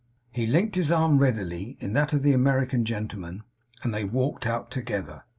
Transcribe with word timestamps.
He 0.31 0.47
linked 0.47 0.73
his 0.77 0.89
arm 0.89 1.19
readily 1.19 1.77
in 1.79 1.93
that 1.93 2.11
of 2.11 2.23
the 2.23 2.33
American 2.33 2.85
gentleman, 2.85 3.43
and 3.83 3.93
they 3.93 4.03
walked 4.03 4.47
out 4.47 4.71
together. 4.71 5.25